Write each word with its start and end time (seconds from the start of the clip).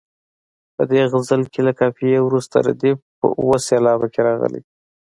په 0.75 0.83
دې 0.91 1.01
غزل 1.11 1.41
کې 1.53 1.61
له 1.67 1.71
قافیې 1.79 2.19
وروسته 2.23 2.55
ردیف 2.67 2.97
په 3.19 3.27
اوه 3.39 3.57
سېلابه 3.67 4.07
کې 4.13 4.21
راغلی. 4.27 4.61